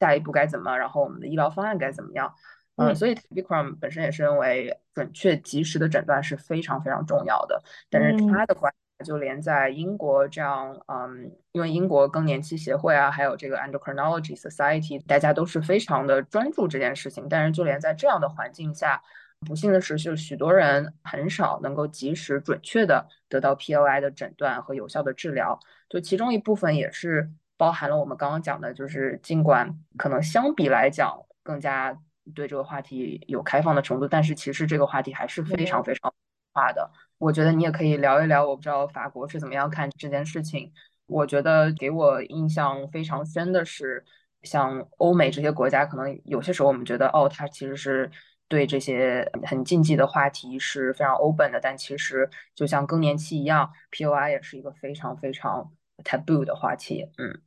[0.00, 2.34] 下一步该怎么，然后我们的医疗方案该怎么样？
[2.76, 7.62] 嗯，所以 Bikram 本身也是认为准确及时的诊断是非常非常重要的。
[7.90, 17.26] 但是他的观点就连在英国这样，嗯，因为英国更年期协会啊，还有这个 Endocrinology Society，大家都是非常的专注这件事情。
[17.28, 19.02] 但是就连在这样的环境下，
[19.46, 25.58] 不幸的是，就许多人很少能够及时准确的得到 POI 的诊断和有效的治疗。
[25.88, 31.98] 就其中一部分也是包含了我们刚刚讲的，就是尽管可能相比来讲更加。
[32.36, 36.14] 对这个话题有开放的程度，但是其实这个话题还是非常非常
[36.52, 36.88] 化的。
[37.22, 40.72] 我觉得你也可以聊一聊，我不知道法国是怎么样看这件事情。
[41.06, 44.04] 我觉得给我印象非常深的是，
[44.42, 48.10] 像欧美这些国家，可能有些时候我们觉得，哦，它其实是
[48.48, 55.70] 对这些很禁忌的话题是非常 open 的，但其实就像更年期一样，POI 也是一个非常非常
[56.02, 57.08] taboo 的话题。
[57.18, 57.40] 嗯，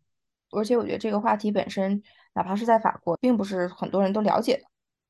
[0.51, 2.01] 而且我觉得这个话题本身。
[2.37, 4.63] 哪怕是在法国，并不是很多人都了解的。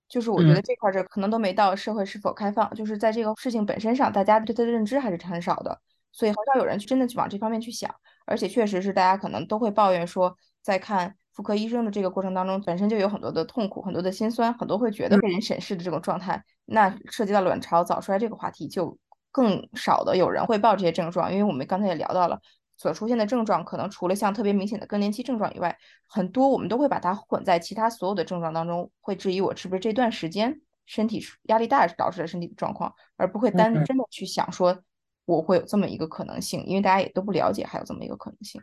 [0.07, 5.79] 就是我觉得这块儿这可能都没到社会是否开放，就是在这个事情本身上，大家对它的认知还是很少的，
[6.11, 7.93] 所以很少有人去真的去往这方面去想。
[8.25, 16.43] 而且确实是大家可能都会抱怨说，在看妇科医生的这个过程当中，本身就有很多的痛苦、很多的心酸，很多会觉得被人审视的这种状态。
[16.65, 18.97] 那涉及到卵巢早衰这个话题，就
[19.31, 22.39] 更少的有人会报这些症状，因为我们刚才也聊到了。
[22.77, 34.83] 所出现的症状，可能除了像特别明显的更年期症状以外，很多我们都会把它混在其他所有的症状当中，会质疑我是不是这段时间身体压力大导致的身体的状况，而不会单真的去想说
[35.25, 38.61] 我会有这么一个可能性，因为大家也都不了解还有这么一个可能性。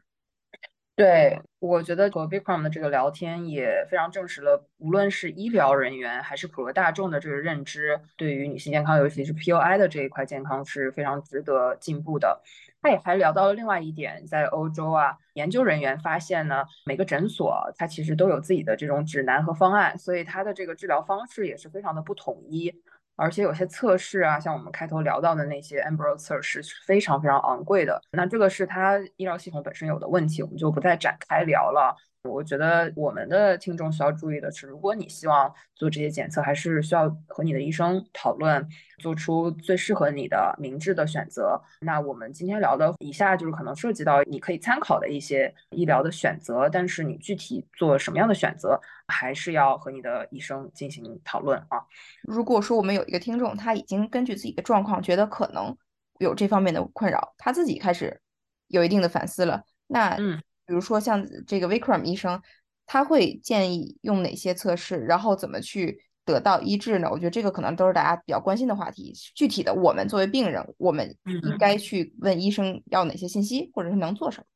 [0.95, 12.43] 对，我觉得和 Bikram 的这个聊天也非常证实了，无论是医疗人员还是普罗大众的这个认知，对于女性健康，尤其是 POI 的这一块健康是非常值得进步的。
[12.83, 22.75] 他也还聊到了另外一点，在欧洲啊，研究人员发现呢，每个诊所它其实都有自己的这种指南和方案，所以它的这个治疗方式也是非常的不统一，
[23.15, 31.97] 而且有些测试啊，像我们开头聊到的那些 Embro 测试是非常非常昂贵的，那这个是它医疗系统本身有的问题，我们就不再展开聊了。
[32.29, 38.65] 我觉得我们的听众需要注意的是，如果你希望做这些检测，还是需要和你的医生讨论，
[38.99, 41.61] 做出最适合你的明智的选择。
[41.81, 51.85] 那我们今天聊的以下就是可能涉及到你可以参考的一些医疗的选择，但是你具体做什么样的选择，还是要和你的医生进行讨论啊。
[52.23, 55.77] 如果说我们有一个听众，他已经根据自己的状况觉得可能
[56.21, 58.21] 有这方面的困扰，他自己开始
[58.69, 60.41] 有一定的反思了，那嗯。
[60.67, 62.41] 比如说像这个 Vikram 医生，
[62.87, 67.09] 他会建议用哪些测试，然后怎么去得到医治呢？
[67.11, 69.13] 我觉得这个可能都是大家比较关心的话题。
[69.35, 74.47] 具体的，我们作为病人，我们应该去问医生要哪些信息，或者是能做什么？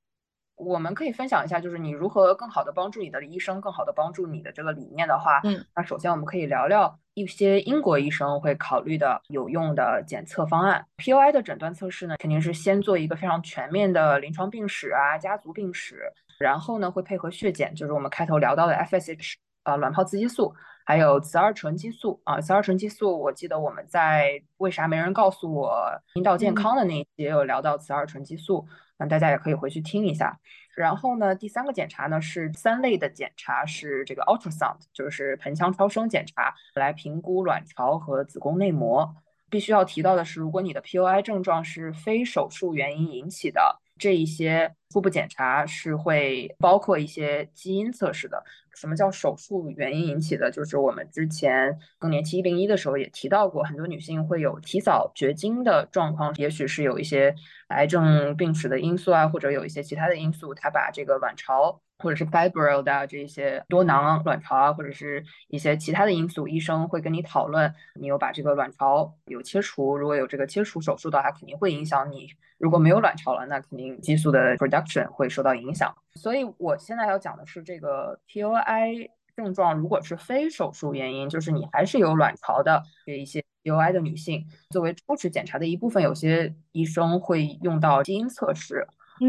[0.56, 10.86] 我们可以分享一下，就是你如何更好的帮助你的医生，更好的帮助你的这个理念的话，嗯，那首先我们可以聊聊一些英国医生会考虑的有用的检测方案。
[10.98, 22.38] POI 的诊断测试呢，肯定是先做一个非常全面的临床病史啊、家族病史，然后呢会配合血检，就是我们开头聊到的 FSH 啊、卵泡刺激素，还有雌二醇激素啊。
[22.38, 28.68] 雌二醇激素，我记得我们在为啥没人告诉我阴道健康的那一期也有聊到雌二醇激素。
[28.98, 30.38] 那大家也可以回去听一下。
[30.74, 39.14] 然后呢，第三个检查呢是三类的检查，是这个 ultrasound，就是盆腔超声检查，来评估卵巢和子宫内膜。
[39.48, 48.42] 必须要提到的是，如果你的 POI 症状是非手术原因引起的，这一些初步检查是会包括一些基因测试的。
[48.74, 50.50] 什么叫手术原因引起的？
[50.50, 57.34] 就是我们之前更年期一零一的时候也提到过，很多女性会有提早绝经的状况，也许是有一些
[57.68, 72.28] 癌症病史的因素啊，或者有一些其他的因素，它把这个卵巢或者是 fibroid 啊这些多囊卵巢啊，或者是一些其他的因素，医生会跟你讨论，你有把这个卵巢有切除，如果有这个切除手术的话，肯定会影响你。
[72.58, 75.94] 如果没有卵巢了，那肯定激素的 production 会受到影响。
[76.14, 88.86] 所以我现在要讲的是这个 POI 症状，如果是非手术原因，就是你还是有卵巢的这一些 POI 的女性，作为初始检查的一部分，有些医生会用到基因测试。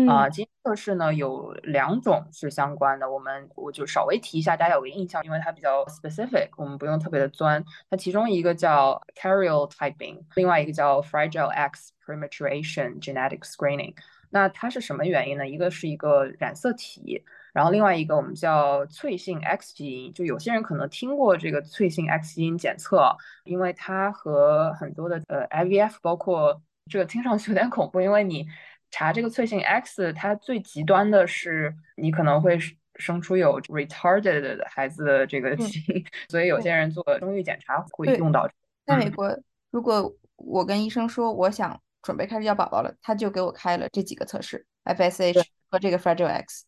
[0.09, 7.63] 啊，基因测试呢有两种是相关的，我们我就稍微提一下，大家有个印象，因为它比较 specific，我们不用特别的钻。
[7.89, 13.95] 它其中一个叫 karyotyping，另外一个叫 fragile X prematuration genetic screening。
[14.29, 15.47] 那它是什么原因呢？
[15.47, 17.23] 一个是一个染色体，
[17.57, 20.13] 然后另外一个我们叫脆性 X 基因。
[20.13, 28.45] 就有些人可能听过这个脆性 X 基因检测，因为它和很多的呃 IVF，包括这个听上去有点恐怖，因为你。
[28.89, 32.57] 查这个脆性 X，它最极端的是你可能会
[32.95, 38.49] 生出有 retarded 的孩子的这个基因，所以有些人做生育检查会用到。
[38.85, 39.37] 在美国，
[39.71, 46.63] 如果我跟医生说我想准备开始要宝宝了，他就给我开了这几个测试，FSH 和这个 Fragile X。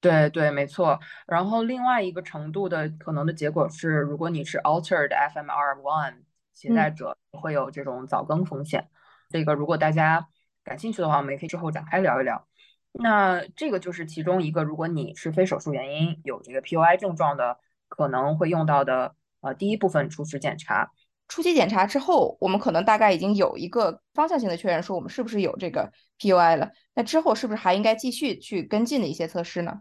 [0.00, 0.98] 对对，没错。
[1.26, 6.14] 然后另外一个程度的可能的结果是，如果你是 altered FMR1
[6.54, 8.88] 携带者，会有这种早更风险。
[9.30, 10.28] 这个如果大家。
[10.64, 12.46] 感兴趣的话，我们也可以之后展开聊一聊。
[12.92, 17.56] 那这个就是其中一个，如果你是非手术原因有这个 POI 症状的，
[17.88, 20.92] 可能会用到的呃第一部分初始检查。
[21.26, 26.70] 初期检查之后，我们可能大概已经有一个方向性的确认，说我们是不是有这个 POI 了。
[26.92, 29.80] 那之后是不是还应该继续去跟进的一些测试呢？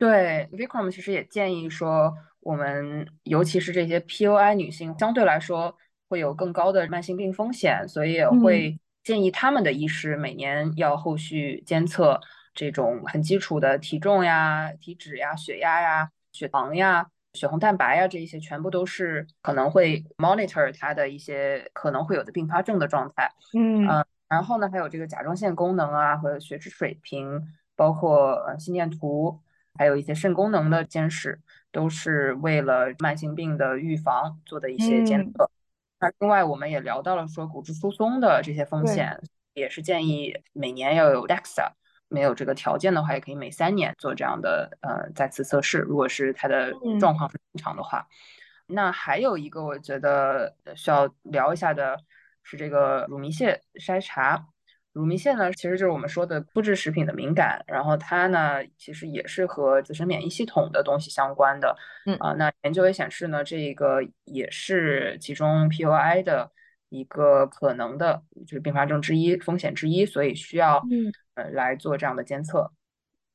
[0.00, 5.76] 对，Vikram 其实也建议说，我们尤其是这些 POI 女性，相对来说
[6.08, 8.80] 会有更高的慢性病风险，所以也会。
[9.02, 12.20] 建议他们的医师每年要后续监测
[12.52, 23.32] 这种很基础的体重呀、体脂呀、血压呀、血糖呀、血红蛋白呀，这一些全部都是可能会 monitor 它的一些可能会有的并发症的状态。
[23.54, 23.88] 嗯
[24.28, 27.42] 然后呢，还有这个甲状腺功能啊和血脂水平，
[27.74, 29.40] 包括呃心电图，
[29.78, 35.50] 还有一些肾功能的监视，都是为了慢性病的预防做的一些监测。
[36.00, 39.20] 那另外，我们也聊到了说骨质疏松的这些风险，
[39.54, 41.72] 也是建议每年要有 DEXA，
[42.08, 45.78] 没有这个条件的话，也可以每三年做这样的呃再次测试。
[45.78, 48.06] 如果是它的状况是正常的话，
[48.66, 51.98] 那还有一个我觉得需要聊一下的
[52.42, 54.46] 是这个乳糜泻筛查。
[54.92, 61.76] 乳糜泻呢，其实就是我们说的麸质食品的敏感，然后它呢，其实也是和自身免疫系统的东西相关的。
[62.06, 66.50] 嗯啊，那研究也显示呢，这个也是其中 POI 的
[66.88, 72.72] 一个可能的，就是并发症之一、风险之一，所以需要嗯呃来做这样的监测。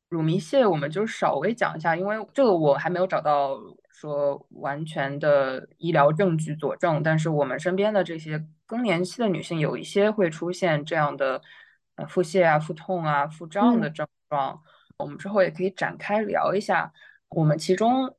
[0.10, 3.58] 乳糜泻我们就稍微讲一下，因为这个我还没有找到
[3.96, 8.46] 说完全的医疗证据佐证，但是我们身边的这些。
[8.68, 11.40] 更年期的女性有一些会出现这样的
[11.98, 14.60] 呃腹泻啊、腹痛啊、腹胀的症状，
[14.98, 16.92] 我们之后也可以展开聊一下。
[17.30, 18.12] 我们其中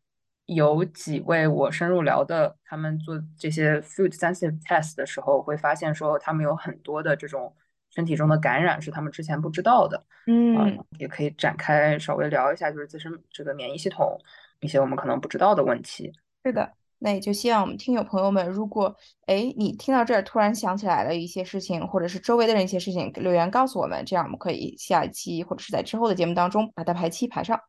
[0.45, 7.53] 有几位我深入聊的，他们做这些 food sensitive test 的时候，会发现说他们有很多的这种
[7.91, 10.01] 身体中的感染是他们之前不知道的。
[10.29, 14.17] 嗯，也可以展开稍微聊一下，就是自身这个免疫系统
[14.61, 16.13] 一些我们可能不知道的问题。
[16.45, 16.73] 是的。
[16.99, 27.61] 那也就希望我们听友朋友们，如果哎你听到这儿突然想起来了一些事情，或者是周围的人一些事情，留言告诉我们，这样我们可以下一期或者是在之后的节目当中把它排期排上。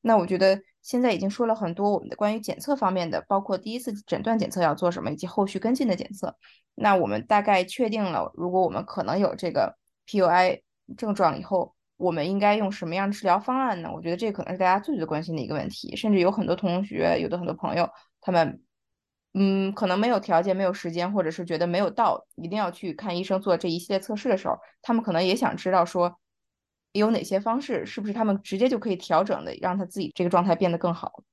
[0.00, 6.36] 那我觉得现在已经说了很多我们的关于检测方面的，包括第一次诊断检测要做什么，以及后续跟进的检测。
[6.74, 9.76] 那我们大概确定了，如果我们可能有这个
[10.08, 10.62] PUI
[10.96, 13.90] 症状以后，我们应该用什么样的治疗方案呢？
[13.92, 17.90] 我觉得这可能是大家最最关心的一个问题，甚至有很多同学，有的很多朋友。
[18.20, 18.62] 他们，
[19.34, 26.18] 嗯，可能没有条件、没有时间，或者是觉得没有到一定要去看医生做这一系列测试的时候，他们可能也想知道说，
[26.92, 31.24] 有哪些方式，是不是他们直接就可以调整的，让他自己这个状态变得更好。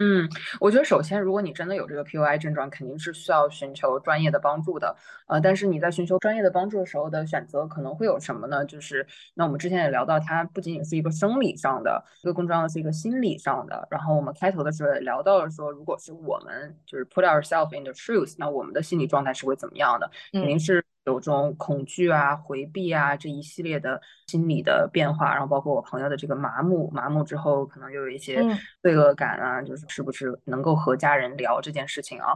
[0.00, 0.28] 嗯，
[0.60, 4.94] 我觉得首先，如果你真的有这个 PUI 症状，肯定是需要寻求专业的帮助的。
[5.26, 8.64] 呃，但是你在寻求专业的帮助的时候的选择可能会有什么呢？
[8.64, 13.88] 就是那我们之前也聊到，它不仅仅是一个生理上的，一个更重要的是一个心理上的。
[13.90, 20.08] 然后我们开头的时候也聊到了说，如果是我们就是 put ourselves in the shoes，那我们的心理状态是会怎么样的？
[20.30, 28.44] 肯定是有这种恐惧啊、回避啊这一系列的心理的变化，然后包括我朋友的这个麻木，麻木之后可能又有一些
[28.82, 32.32] 罪恶感啊，就是是不是能够和家人聊这件事情啊？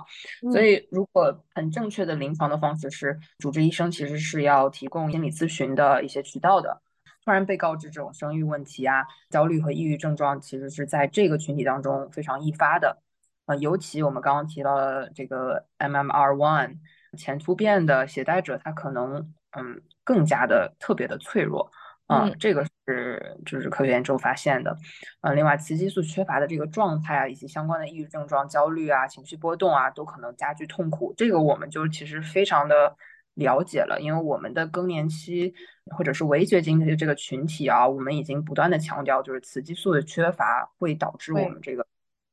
[0.50, 6.80] 所以如果很正确的临床的方式是，主治医生其实是要提供心理咨询的一些渠道的。
[7.24, 13.00] 突然被告知这种生育问题啊、焦虑和抑郁症状，其实是在这个群体当中非常易发的。
[13.46, 16.76] 呃，尤其我们刚刚提到的这个 MMR1
[17.16, 19.16] 前突变的携带者，他可能
[19.50, 21.70] 嗯更加的特别的脆弱，
[22.08, 24.76] 嗯，这个是就是科学研究发现的，
[25.20, 31.14] 嗯，另外雌激素缺乏的这个状态啊，以及相关的抑郁症状、焦虑啊、情绪波动啊，都可能加剧痛苦。
[31.16, 32.96] 这个我们就其实非常的
[33.34, 35.54] 了解了，因为我们的更年期
[35.96, 41.86] 或者是围绝经的这个群体啊，我们已经不断的强调，就是雌激素的缺乏会导致我们这个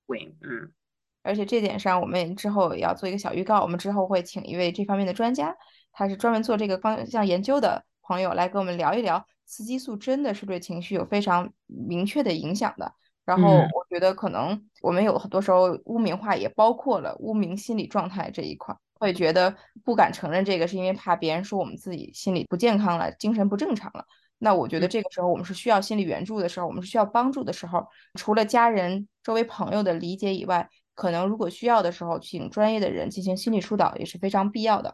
[0.07, 0.71] 病，嗯。
[1.21, 3.61] 而且这点上，我们之后也要做一个小预告。
[3.61, 5.55] 我们之后会请一位这方面的专家，
[5.91, 12.93] 他是专门做这个方向研究的朋友，来跟我们聊一聊雌激素真的是对情绪有非常明确的影响的。
[13.25, 19.53] 然后我觉得可能我们有很多时候污名化也包括了污名心理状态这一块，会觉得
[19.83, 24.05] 不敢承认这个，是因为怕别人说我们自己心理不健康了，精神不正常了。
[24.39, 30.69] 那我觉得这个时候我们是需要心理援助的时候，我们是需要帮助的时候，除了家人、周围朋友的理解以外。
[30.99, 34.93] 可能如果需要的时候，请专业的人进行心理疏导也是非常必要的。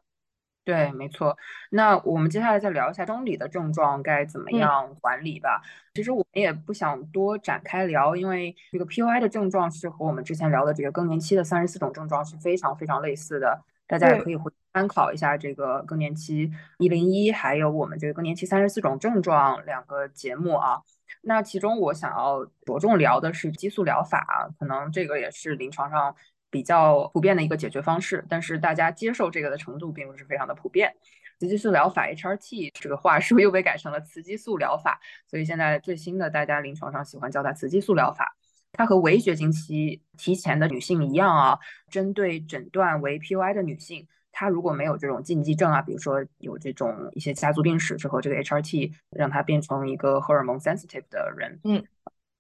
[0.64, 1.36] 对，没错。
[1.72, 5.64] 那我们接下来再聊一下生理的症状该怎么样管理吧。
[5.96, 13.60] 其实我们也不想多展开聊，因为这个 PUI 的症状是和我们之前聊的这个更年期的三十四种症状是非常非常类似的。
[13.88, 20.82] 大家也可以回参考一下这个更年期一零一，还有我们这个更年期三十四种症状两个节目啊。
[21.28, 26.16] 那其中我想要着重聊的是激素疗法，可能这个也是临床上
[26.52, 30.96] 比较普遍的一个解决方式，但是大家接受这个的程度并不是非常的普遍。
[31.40, 35.00] 雌激素疗法 HRT 这个话是不是又被改成了雌激素疗法？
[35.28, 38.38] 所以现在最新的大家临床上喜欢叫它雌激素疗法。
[38.72, 41.58] 它和围绝经期提前的女性一样啊，
[41.90, 44.08] 针对诊断为 PUI 的女性。
[44.38, 51.82] 他如果没有这种禁忌症啊，比如说有这种一些家族病史之后，这个 HRT 让他变成一个荷尔蒙 sensitive 的人，嗯，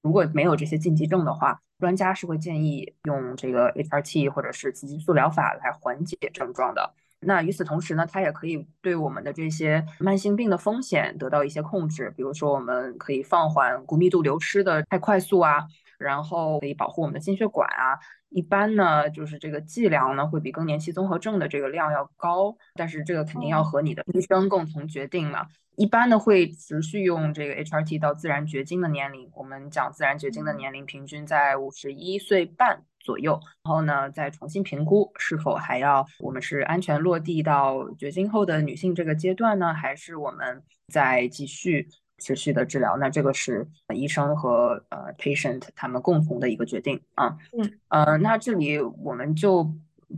[0.01, 6.93] 如果没有这些禁忌症的话，专家是会建议用这个 HRT 或者是雌激素疗法来缓解症状的。
[7.21, 15.65] 那与此同时呢，它也可以对我们的这些慢性病的风险得到一些控制，比如说我们可以放缓骨密度流失的太快速啊。
[15.99, 17.97] 然后可以保护我们的心血管啊，
[18.29, 25.47] 一般呢就是这个剂量呢会比更年期综合症的这个量要高，但是这个肯定要和你的医生共同决定嘛。
[25.77, 33.33] 一般呢会持续用这个 HRT 到自然绝经的年龄，我们讲自然绝经的年龄平均在五十一岁半左右，
[33.65, 41.89] 然后呢再重新评估是否还要我们是安全落地到绝经后的女性这个阶段呢，还是我们再继续。
[42.17, 47.37] 持续的治疗，那这个是医生和呃 patient 他们共同的一个决定啊。
[47.57, 49.69] 嗯呃，那这里我们就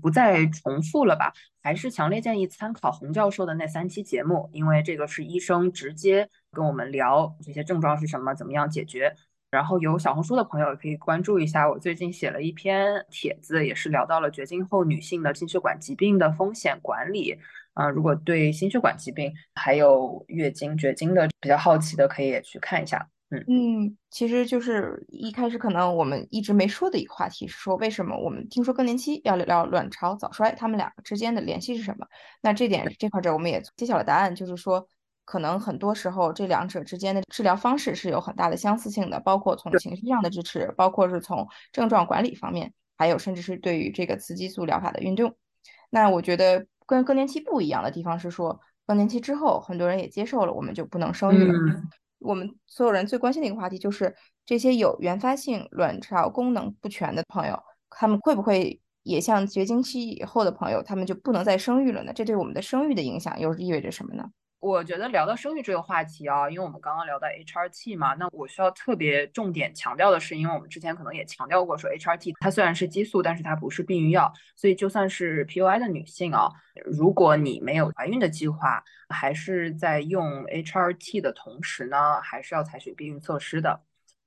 [0.01, 1.33] 不再重复了吧，
[1.63, 9.15] 还是强烈建议参考洪教授的那三期节目，因为这个是医生直接跟我们聊这些症状是什么，怎么样解决。
[9.49, 17.37] 然后有小红书的朋友可以关注一下，我最近写了一篇帖子，也是聊到了绝经后女性的心血管疾病的风险管理。
[17.77, 23.07] 啊，如果对心血管疾病还有月经、绝经的比较好奇的，可以也去看一下。
[23.29, 32.07] 嗯嗯，其实就是一开始可能我们一直没说的一个话题是说，为什么我们听说更年期要聊聊卵巢早衰，他们两个之间的联系是什么？
[32.41, 34.87] 那这点这块儿我们也揭晓了答案，就是说，
[35.23, 45.35] 可能很多时候这两者之间的治疗方式是有很大的相似性的，包括从情绪上的支持，包括是从症状管理方面，还有甚至是对于这个雌激素疗法的运用。
[45.91, 46.65] 那我觉得。
[46.87, 51.53] 跟更年期不一样的地方是说，更年期之后，很多人也接受了，我们就不能生育了。
[52.19, 57.61] 我们所有人最关心的一个话题就是，这些有原发性卵巢功能不全的朋友，
[57.91, 62.11] 他们会不会也像绝经期以后的朋友，他们就不能再生育了呢？
[62.13, 64.23] 这对我们的生育的影响又意味着什么呢？
[64.59, 76.51] 我觉得聊到生育这个话题啊，因为我们刚刚聊到 HRT 嘛，那我需要特别重点强调的是，因为我们之前可能也强调过，说 HRT 它虽然是激素，但是它不是避孕药，所以就算是 PUI 的女性啊，
[76.85, 83.83] 如果你没有怀孕的计划，还是在用 HRT 的同时呢，还是要采取避孕措施的。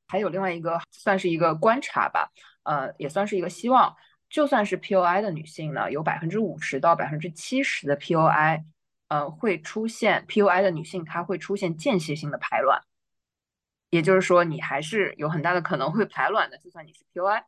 [0.07, 2.31] 还有另外一个算是一个观察吧，
[2.63, 3.95] 呃，也算是一个希望，
[4.29, 8.63] 就算是 PUI 的女性呢，有百分之五十到百分之七十的 PUI。
[9.11, 12.81] 呃，会出现 PUI 的女性，她会出现间歇性的排卵，
[13.91, 17.43] 也就是说，你还是有很大的可能会排卵的，就算你是 PUI，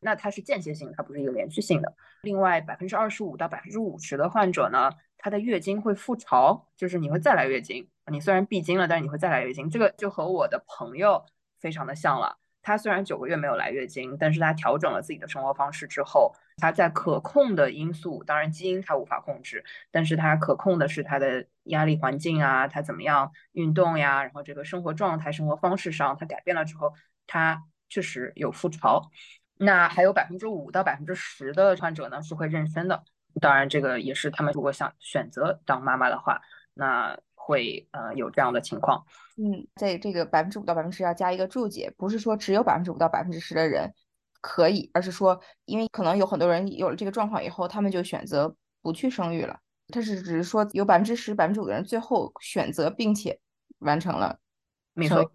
[0.00, 1.94] 那它是间歇性，它不是一个连续性的。
[2.22, 7.88] 另外，百分之二十五到百分之五十的患者呢，她的月经会复潮，就是你会再来月经。
[8.10, 9.70] 你虽然闭经了，但是你会再来月经。
[9.70, 11.24] 这个就和我的朋友
[11.60, 12.36] 非常的像了。
[12.60, 26.92] 她虽然九个月没有来月经，但是她调整了自己的生活方式之后，它在可控的因素，当然基因它无法控制，但是它可控的是它的压力环境啊，它怎么样运动呀，然后这个生活状态、生活方式上它改变了之后，
[27.26, 29.10] 它确实有复潮。
[29.56, 33.04] 那还有百分之五到百分之十的患者呢是会妊娠的，
[33.40, 36.40] 当然这个也是他们如果想选择当妈妈的话，
[36.74, 39.04] 那会呃有这样的情况。
[39.36, 43.92] 嗯，在这个百分之五到百分之十要加一个注解，不是说只有百分之五到百分之十的人
[44.44, 49.58] 可以，而是说因为可能有很多人有了这个状况以后，他们就选择不去生育了。
[49.88, 53.40] 他是只是说有百分之十、百分之五的人最后选择并且
[53.78, 54.38] 完成了。
[54.92, 55.32] 没错。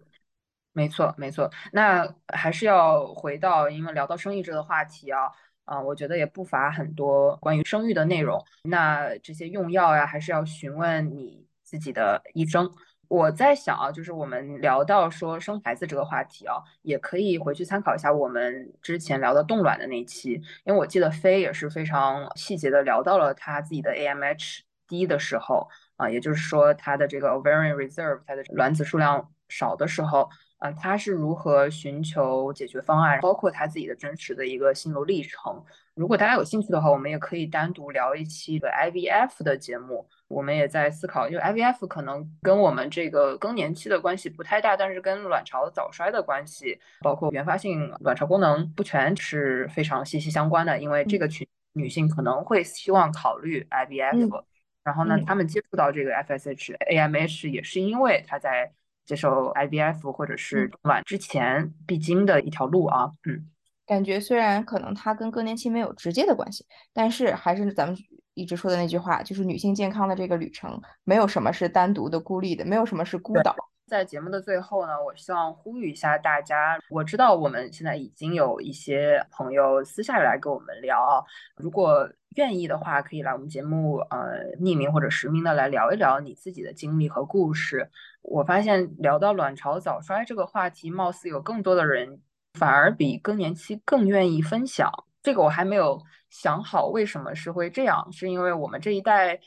[0.72, 1.50] 没错，没错。
[1.72, 5.28] 那还是要回到，因为聊到生育这个话题啊，
[5.64, 8.40] 啊，我觉得也不乏很多关于生育的内容。
[8.62, 12.70] 那这些用药呀，还是要询问你自己的医生。
[13.10, 20.34] 我在想啊，就是我们聊到说生孩子这个话题啊，也可以回去参考一下我们之前聊的冻卵的那期，
[20.64, 30.28] 因为我记得飞也是非常细节的聊到了他自己的 AMH 低的时候啊，也就是说他的这个 ovarian reserve，他的卵子数量少的时候。
[30.60, 35.64] 啊，他是如何寻求解决方案，包括他自己的真实的一个心路历程。
[36.00, 40.08] 如果大家有兴趣的话，我们也可以单独聊一期的 IVF 的节目。
[40.28, 50.80] 我们也在思考，因为 IVF 可能跟我们这个更年期的关系不太大，但是跟卵巢早衰的关系，包括原发性卵巢功能不全是非常息息相关的。
[50.80, 54.42] 因为这个群女性可能会希望考虑 IVF，
[54.82, 58.72] 然后呢，她们接触到这个 FSH、AMH 也是因为她在。
[59.06, 63.44] 接受 IVF 或者是卵之前必经的一条路啊，嗯，
[63.90, 67.96] 感觉虽然可能它跟更年期没有直接的关系，但是还是咱们
[68.34, 73.52] 一直说的那句话，就是女性健康的这个旅程，没有什么是单独的、孤立的，没有什么是孤岛。
[73.88, 76.78] 在节目的最后呢，我希望呼吁一下大家。
[76.88, 81.26] 我知道我们现在已经有一些朋友私下来跟我们聊，
[81.56, 87.90] 如果愿意的话，可以来我们节目，呃，匿名或者实名的来聊一聊你自己的经历和故事。
[88.22, 92.20] 我发现聊到卵巢早衰这个话题，貌似有更多的人
[92.54, 94.90] 反而比更年期更愿意分享。
[95.22, 99.40] 这个我还没有想好为什么是会这样，是因为我们这一代。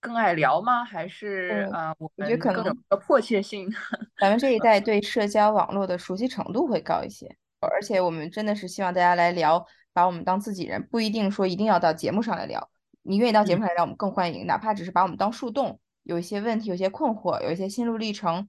[0.00, 0.84] 更爱聊吗？
[0.84, 3.68] 还是呃，我觉得可能有迫切性。
[4.20, 7.26] 咱们这一代对社交网络的熟悉程度会高一些，
[7.58, 12.70] 而且我们真的是希望大家来聊，把我们当自己人，不一定说一定要到节目上来聊。
[13.02, 14.46] 你愿意到节目上来聊，我们更欢迎。
[14.46, 18.48] 哪怕只是把我们当树洞，有一些问题、有些困惑、有一些心路历程，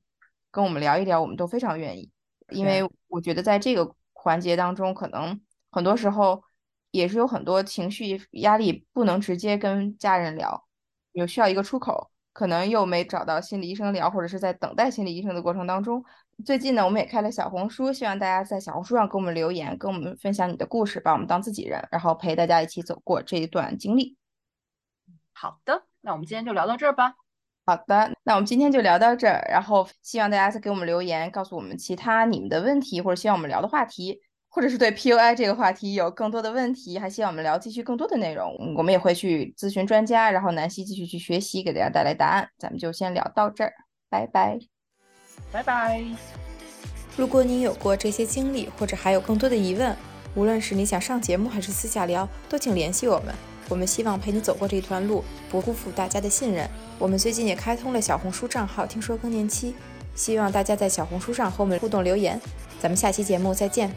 [0.52, 2.12] 跟我们聊一聊，我们都非常愿意。
[2.52, 5.40] 因为我觉得在这个环节当中，可能
[5.72, 6.44] 很多时候
[6.92, 10.68] 也是有很多情绪压力，不能直接跟家人聊。
[11.14, 16.04] 有需要一个出口，可能又没找到心理医生聊，或者是在等待心理医生的过程当中。
[16.46, 24.18] 最近呢，我们也开了小红书，希望大家在小红书上给我们留言，跟我们分享你的故事，把我们当自己人，然后陪大家一起走过这一段经历。
[25.34, 27.16] 好的，那我们今天就聊到这儿吧。
[27.70, 34.20] 好的，那我们今天就聊到这儿，然后希望大家再给我们留言，告诉我们其他你们的问题，或者希望我们聊的话题。
[34.52, 42.50] 或者是对 PUI 这个话题有更多的问题，还希望我们聊继续更多的内容，我们也会去咨询专家，然后南希继续去学习，给大家带来答案。
[42.58, 43.72] 咱们就先聊到这儿，
[44.10, 44.58] 拜拜，
[45.52, 46.04] 拜拜。
[47.16, 49.96] 如果你有过这些经历，或者还有更多的疑问，
[50.34, 53.49] 无论是你想上节目还是私下聊，都请联系我们。
[53.70, 56.70] 我们希望陪你走过这一段路，不辜负大家的信任。
[56.98, 59.74] 我们最近也开通了小红书账号，听说更年期，
[60.16, 62.42] 希望大家在小红书上和我们互动留言。
[62.82, 63.90] 咱们下期节目再见。